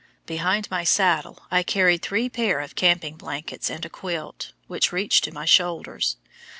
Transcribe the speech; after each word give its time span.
Behind 0.25 0.67
my 0.71 0.83
saddle 0.83 1.45
I 1.51 1.61
carried 1.61 2.01
three 2.01 2.27
pair 2.27 2.59
of 2.59 2.73
camping 2.73 3.17
blankets 3.17 3.69
and 3.69 3.85
a 3.85 3.89
quilt, 3.89 4.51
which 4.65 4.91
reached 4.91 5.23
to 5.25 5.31
my 5.31 5.45
shoulders. 5.45 6.17